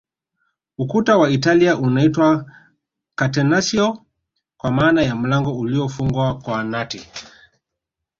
[0.77, 2.45] Ukuta wa Italia unaitwa
[3.15, 4.05] Catenacio
[4.57, 7.07] kwa maana ya mlango uliofungwa kwa nati